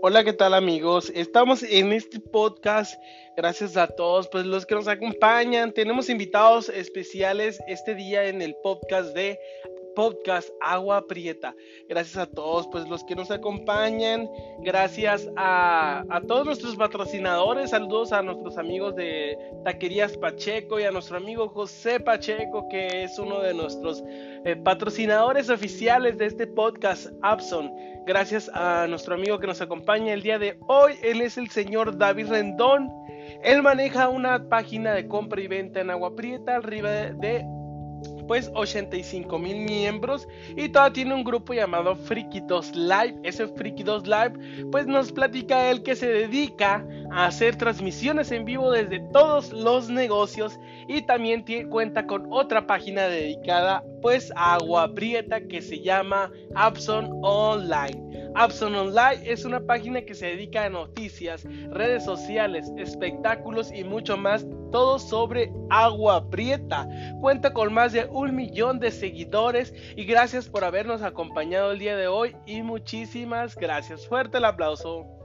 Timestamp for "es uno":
23.02-23.40